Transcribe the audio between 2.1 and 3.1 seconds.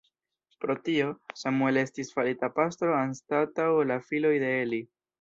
farita pastro